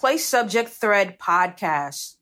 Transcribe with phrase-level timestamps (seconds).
[0.00, 2.14] Play Subject Thread Podcast.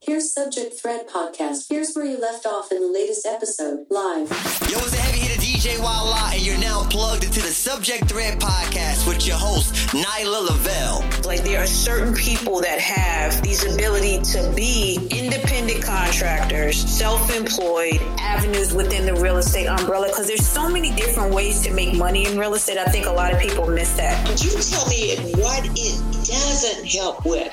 [0.00, 1.66] Here's Subject Thread Podcast.
[1.68, 4.30] Here's where you left off in the latest episode, live.
[4.70, 8.38] Yo, it's the heavy hitter DJ Walla, and you're now plugged into the Subject Thread
[8.38, 11.04] Podcast with your host, Nyla Lavelle.
[11.26, 18.72] Like there are certain people that have these ability to be independent contractors, self-employed, avenues
[18.72, 22.38] within the real estate umbrella because there's so many different ways to make money in
[22.38, 22.78] real estate.
[22.78, 24.24] I think a lot of people miss that.
[24.28, 27.52] Could you tell me what it doesn't help with?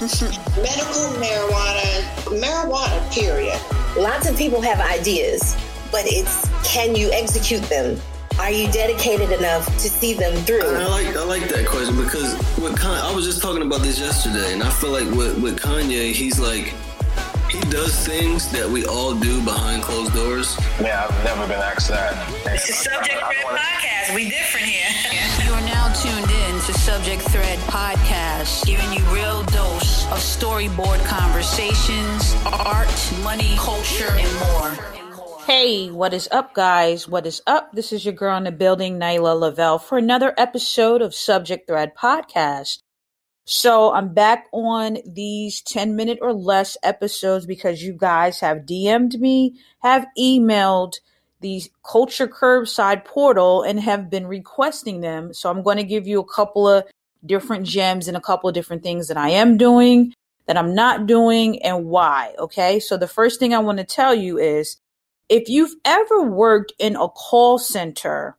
[0.00, 2.02] Medical marijuana,
[2.40, 3.60] marijuana, period.
[3.96, 5.56] Lots of people have ideas,
[5.90, 8.00] but it's can you execute them?
[8.38, 10.62] Are you dedicated enough to see them through?
[10.62, 13.98] I like I like that question because with Kanye, I was just talking about this
[13.98, 16.74] yesterday, and I feel like with, with Kanye, he's like
[17.50, 20.56] he does things that we all do behind closed doors.
[20.80, 22.16] Yeah, I've never been asked that.
[22.46, 24.14] It's a Subject Thread Podcast.
[24.14, 24.88] We different here.
[26.82, 35.44] Subject Thread Podcast, giving you real dose of storyboard conversations, art, money, culture, and more.
[35.46, 37.06] Hey, what is up, guys?
[37.06, 37.70] What is up?
[37.72, 41.92] This is your girl in the building, Nyla Lavelle, for another episode of Subject Thread
[41.94, 42.78] Podcast.
[43.44, 49.20] So I'm back on these 10 minute or less episodes because you guys have DM'd
[49.20, 50.94] me, have emailed
[51.42, 55.34] the Culture Curbside portal and have been requesting them.
[55.34, 56.84] So I'm going to give you a couple of
[57.24, 60.14] different gems and a couple of different things that I am doing,
[60.46, 62.34] that I'm not doing, and why.
[62.38, 62.80] Okay.
[62.80, 64.76] So the first thing I want to tell you is
[65.28, 68.36] if you've ever worked in a call center,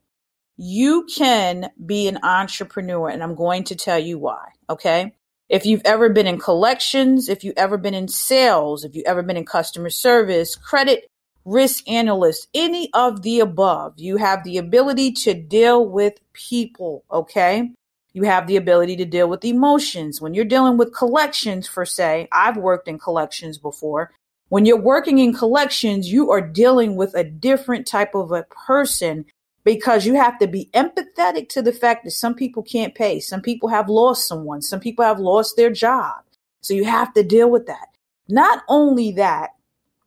[0.58, 4.50] you can be an entrepreneur, and I'm going to tell you why.
[4.70, 5.14] Okay.
[5.50, 9.22] If you've ever been in collections, if you've ever been in sales, if you've ever
[9.22, 11.06] been in customer service, credit
[11.46, 17.04] risk analyst, any of the above, you have the ability to deal with people.
[17.12, 17.72] Okay.
[18.14, 20.22] You have the ability to deal with emotions.
[20.22, 24.12] When you're dealing with collections, for say, I've worked in collections before.
[24.50, 29.26] When you're working in collections, you are dealing with a different type of a person
[29.64, 33.20] because you have to be empathetic to the fact that some people can't pay.
[33.20, 34.62] Some people have lost someone.
[34.62, 36.22] Some people have lost their job.
[36.62, 37.88] So you have to deal with that.
[38.28, 39.52] Not only that,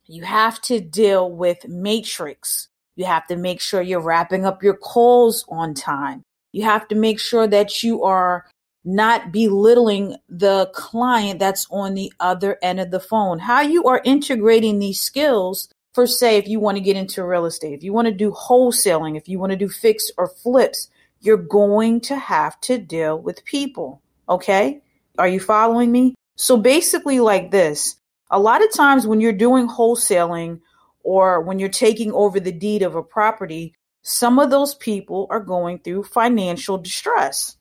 [0.06, 2.68] you have to deal with matrix.
[2.96, 6.22] You have to make sure you're wrapping up your calls on time.
[6.52, 8.46] You have to make sure that you are
[8.84, 13.40] not belittling the client that's on the other end of the phone.
[13.40, 17.46] How you are integrating these skills for say if you want to get into real
[17.46, 20.88] estate, if you want to do wholesaling, if you want to do fix or flips,
[21.20, 24.00] you're going to have to deal with people.
[24.28, 24.82] Okay?
[25.18, 26.14] Are you following me?
[26.36, 27.96] So basically like this,
[28.30, 30.60] a lot of times when you're doing wholesaling
[31.02, 35.40] or when you're taking over the deed of a property, some of those people are
[35.40, 37.56] going through financial distress.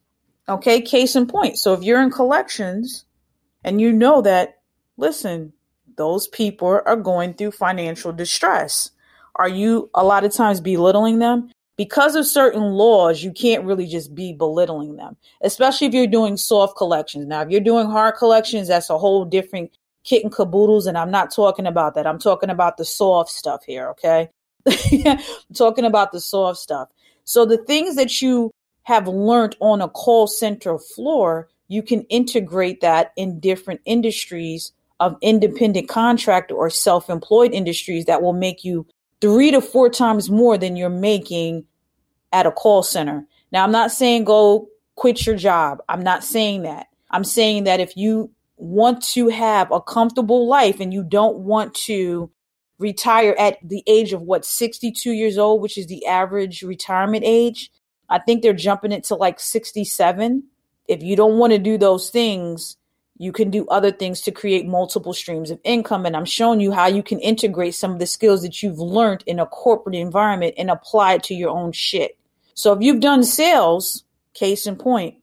[0.48, 1.58] Okay, case in point.
[1.58, 3.06] So if you're in collections
[3.64, 4.60] and you know that,
[4.98, 5.54] listen,
[5.98, 8.92] those people are going through financial distress.
[9.36, 11.52] Are you a lot of times belittling them?
[11.78, 16.38] Because of certain laws, you can't really just be belittling them, especially if you're doing
[16.38, 17.26] soft collections.
[17.26, 19.72] Now, if you're doing hard collections, that's a whole different
[20.06, 20.86] kit and caboodles.
[20.88, 22.08] And I'm not talking about that.
[22.08, 23.90] I'm talking about the soft stuff here.
[23.90, 24.30] Okay.
[25.54, 26.90] Talking about the soft stuff.
[27.24, 28.52] So the things that you
[28.84, 35.18] have learned on a call center floor, you can integrate that in different industries of
[35.22, 38.88] independent contractor or self-employed industries that will make you
[39.22, 41.66] three to four times more than you're making
[42.32, 43.26] at a call center.
[43.52, 45.80] Now, I'm not saying go quit your job.
[45.90, 46.88] I'm not saying that.
[47.12, 51.74] I'm saying that if you want to have a comfortable life and you don't want
[51.74, 52.32] to
[52.78, 57.72] retire at the age of what 62 years old, which is the average retirement age,
[58.10, 60.44] I think they're jumping it to like 67.
[60.88, 62.78] If you don't want to do those things,
[63.18, 66.06] you can do other things to create multiple streams of income.
[66.06, 69.24] And I'm showing you how you can integrate some of the skills that you've learned
[69.26, 72.18] in a corporate environment and apply it to your own shit.
[72.54, 75.16] So if you've done sales, case in point,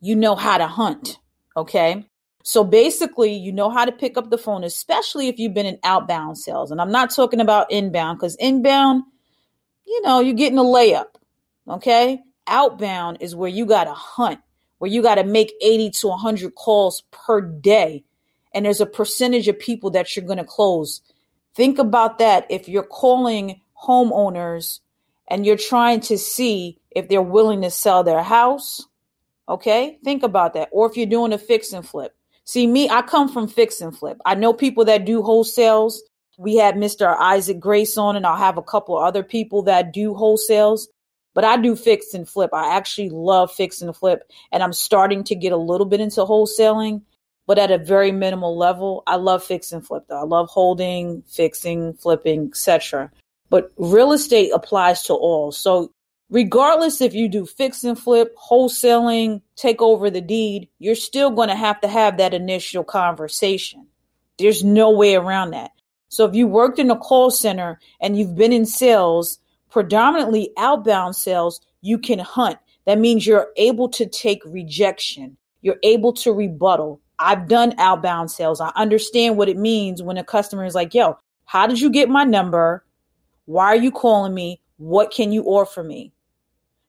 [0.00, 1.18] you know how to hunt.
[1.56, 2.06] Okay.
[2.44, 5.78] So basically, you know how to pick up the phone, especially if you've been in
[5.82, 6.70] outbound sales.
[6.70, 9.02] And I'm not talking about inbound because inbound,
[9.86, 11.16] you know, you're getting a layup.
[11.68, 12.20] Okay.
[12.46, 14.38] Outbound is where you got to hunt
[14.84, 18.04] where you got to make 80 to 100 calls per day.
[18.52, 21.00] And there's a percentage of people that you're going to close.
[21.54, 22.46] Think about that.
[22.50, 24.80] If you're calling homeowners
[25.26, 28.86] and you're trying to see if they're willing to sell their house,
[29.48, 30.68] okay, think about that.
[30.70, 32.14] Or if you're doing a fix and flip.
[32.44, 34.18] See, me, I come from fix and flip.
[34.24, 35.96] I know people that do wholesales.
[36.36, 37.16] We had Mr.
[37.18, 40.86] Isaac Grace on, and I'll have a couple other people that do wholesales
[41.34, 42.50] but I do fix and flip.
[42.54, 46.20] I actually love fix and flip, and I'm starting to get a little bit into
[46.20, 47.02] wholesaling.
[47.46, 49.02] but at a very minimal level.
[49.06, 50.18] I love fix and flip though.
[50.18, 53.10] I love holding, fixing, flipping, etc.
[53.50, 55.52] But real estate applies to all.
[55.52, 55.92] So
[56.30, 61.48] regardless if you do fix and flip, wholesaling, take over the deed, you're still going
[61.48, 63.86] to have to have that initial conversation.
[64.38, 65.70] There's no way around that.
[66.08, 69.38] So if you worked in a call center and you've been in sales,
[69.70, 72.58] predominantly outbound sales, you can hunt.
[72.86, 75.36] That means you're able to take rejection.
[75.62, 77.00] You're able to rebuttal.
[77.18, 78.60] I've done outbound sales.
[78.60, 82.08] I understand what it means when a customer is like, yo, how did you get
[82.08, 82.84] my number?
[83.46, 84.60] Why are you calling me?
[84.84, 86.12] What can you offer me?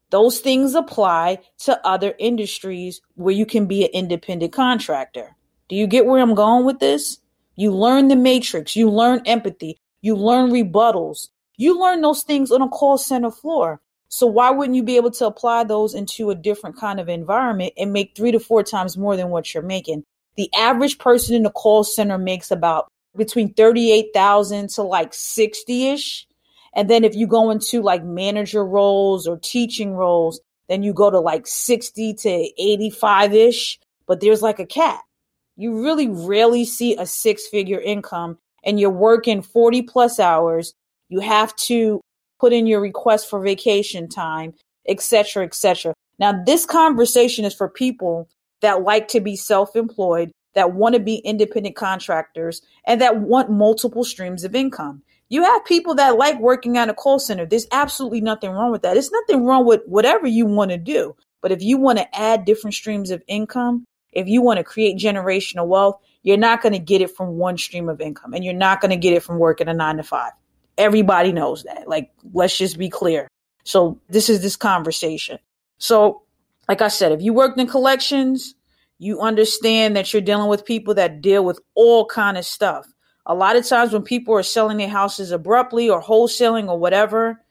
[0.10, 5.38] Those things apply to other industries where you can be an independent contractor.
[5.70, 7.20] Do you get where I'm going with this?
[7.56, 11.30] You learn the matrix, you learn empathy, you learn rebuttals.
[11.56, 13.80] You learn those things on a call center floor.
[14.10, 17.76] So why wouldn't you be able to apply those into a different kind of environment
[17.78, 20.04] and make three to four times more than what you're making?
[20.36, 26.26] The average person in the call center makes about between 38,000 to like 60ish.
[26.76, 31.10] And then if you go into like manager roles or teaching roles, then you go
[31.10, 35.02] to like 60 to 85 ish, but there's like a cap.
[35.56, 40.74] You really rarely see a six figure income and you're working 40 plus hours.
[41.08, 42.02] You have to
[42.40, 44.54] put in your request for vacation time,
[44.88, 45.94] etc., etc.
[46.20, 48.28] Now, this conversation is for people
[48.62, 53.52] that like to be self employed, that want to be independent contractors, and that want
[53.52, 55.04] multiple streams of income.
[55.30, 57.46] You have people that like working at a call center.
[57.46, 58.94] There's absolutely nothing wrong with that.
[58.94, 61.16] There's nothing wrong with whatever you want to do.
[61.42, 64.98] But if you want to add different streams of income, if you want to create
[64.98, 68.54] generational wealth, you're not going to get it from one stream of income and you're
[68.54, 70.32] not going to get it from working a nine to five.
[70.78, 71.88] Everybody knows that.
[71.88, 73.28] Like, let's just be clear.
[73.64, 75.40] So this is this conversation.
[75.78, 76.24] So,
[76.68, 78.56] like I said, if you worked in collections,
[78.98, 82.88] you understand that you're dealing with people that deal with all kind of stuff.
[83.26, 87.42] A lot of times when people are selling their houses abruptly or wholesaling or whatever,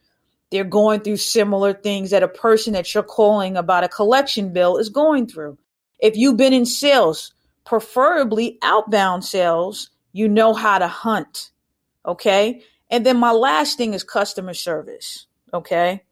[0.50, 4.76] they're going through similar things that a person that you're calling about a collection bill
[4.76, 5.58] is going through.
[5.98, 7.34] If you've been in sales,
[7.64, 11.50] preferably outbound sales, you know how to hunt.
[12.06, 12.62] Okay.
[12.90, 15.26] And then my last thing is customer service.
[15.52, 16.04] Okay.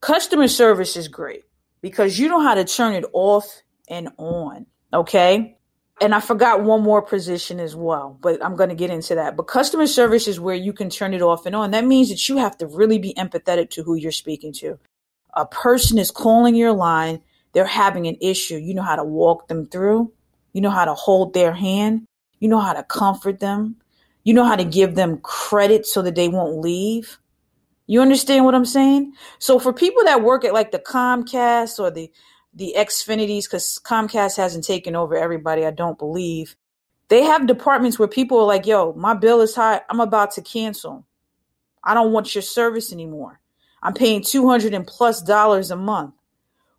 [0.00, 1.44] Customer service is great
[1.82, 4.66] because you know how to turn it off and on.
[4.94, 5.58] Okay.
[6.00, 9.36] And I forgot one more position as well, but I'm going to get into that.
[9.36, 11.70] But customer service is where you can turn it off and on.
[11.70, 14.78] That means that you have to really be empathetic to who you're speaking to.
[15.34, 17.20] A person is calling your line
[17.52, 20.12] they're having an issue, you know how to walk them through.
[20.52, 22.06] You know how to hold their hand.
[22.40, 23.76] You know how to comfort them.
[24.24, 27.18] You know how to give them credit so that they won't leave.
[27.86, 29.12] You understand what I'm saying?
[29.38, 32.10] So for people that work at like the Comcast or the
[32.54, 36.56] the Xfinities, because Comcast hasn't taken over everybody, I don't believe.
[37.08, 39.80] They have departments where people are like, yo, my bill is high.
[39.90, 41.06] I'm about to cancel.
[41.84, 43.40] I don't want your service anymore.
[43.82, 46.14] I'm paying 200 and plus dollars a month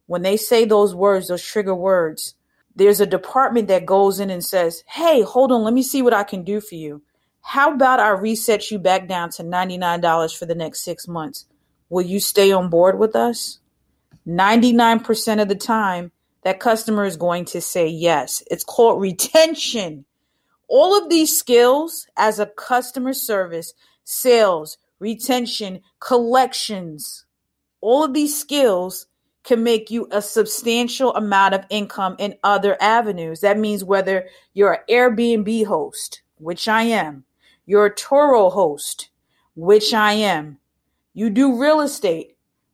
[0.06, 2.36] when they say those words, those trigger words,
[2.76, 6.14] there's a department that goes in and says, Hey, hold on, let me see what
[6.14, 7.02] I can do for you.
[7.42, 11.46] How about I reset you back down to $99 for the next six months?
[11.90, 13.60] Will you stay on board with us?
[14.28, 16.12] 99% of the time,
[16.44, 18.44] that customer is going to say yes.
[18.52, 20.06] It's called retention.
[20.68, 27.26] All of these skills as a customer service, sales, retention, collections,
[27.81, 29.07] all of these skills
[29.44, 33.42] can make you a substantial amount of income in other avenues.
[33.42, 37.26] That means whether you're an Airbnb host, which I am,
[37.66, 39.09] you're a Turo host,
[39.56, 40.59] which I am,
[41.14, 42.32] you do real estate,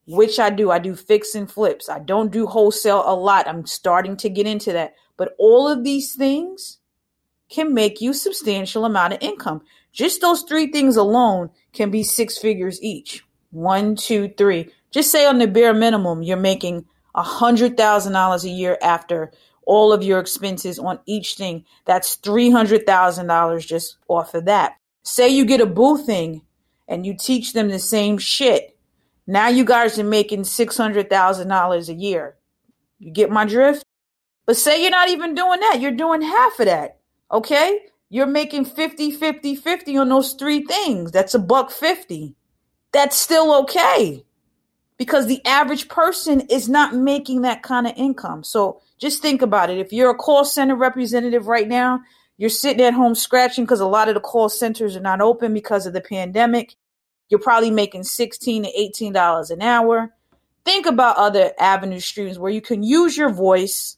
[0.10, 0.72] which I do.
[0.72, 1.88] I do fix and flips.
[1.88, 3.48] I don't do wholesale a lot.
[3.48, 4.96] I'm starting to get into that.
[5.18, 6.80] But all of these things
[7.50, 9.62] can make you substantial amount of income.
[9.92, 13.24] Just those three things alone can be six figures each.
[13.52, 14.70] One, two, three.
[14.92, 19.32] Just say on the bare minimum, you're making a hundred thousand dollars a year after
[19.66, 21.66] all of your expenses on each thing.
[21.86, 24.74] That's three hundred thousand dollars just off of that.
[25.04, 26.42] Say you get a boothing
[26.88, 28.76] and you teach them the same shit.
[29.30, 32.36] Now you guys are making six hundred thousand dollars a year.
[32.98, 33.86] You get my drift?
[34.48, 35.78] But say you're not even doing that.
[35.80, 36.98] You're doing half of that.
[37.32, 37.80] Okay?
[38.10, 41.12] You're making 50, 50, 50 on those three things.
[41.12, 42.34] That's a buck 50.
[42.92, 44.26] That's still okay
[44.98, 48.44] because the average person is not making that kind of income.
[48.44, 49.78] So just think about it.
[49.78, 52.00] If you're a call center representative right now,
[52.38, 55.54] you're sitting at home scratching because a lot of the call centers are not open
[55.54, 56.74] because of the pandemic.
[57.30, 60.14] You're probably making 16 to 18 dollars an hour.
[60.66, 63.98] Think about other avenue streams where you can use your voice,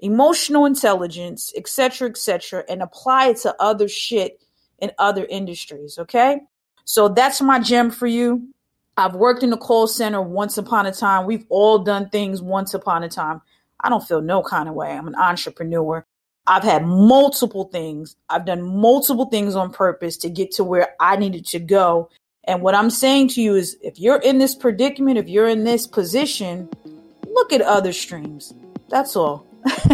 [0.00, 4.40] emotional intelligence, etc., etc., and apply it to other shit
[4.78, 5.98] in other industries.
[5.98, 6.40] Okay.
[6.84, 8.48] So that's my gem for you.
[8.96, 11.24] I've worked in the call center once upon a time.
[11.24, 13.40] We've all done things once upon a time.
[13.80, 14.90] I don't feel no kind of way.
[14.90, 16.04] I'm an entrepreneur.
[16.46, 18.16] I've had multiple things.
[18.28, 22.10] I've done multiple things on purpose to get to where I needed to go.
[22.44, 25.64] And what I'm saying to you is if you're in this predicament, if you're in
[25.64, 26.68] this position,
[27.26, 28.54] look at other streams.
[28.88, 29.46] That's all.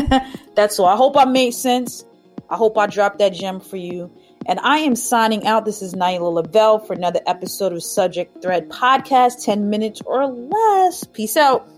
[0.55, 0.87] That's all.
[0.87, 2.05] I hope I made sense.
[2.49, 4.11] I hope I dropped that gem for you.
[4.47, 5.65] And I am signing out.
[5.65, 11.03] This is Naila Lavelle for another episode of Subject Thread Podcast, 10 minutes or less.
[11.05, 11.69] Peace out.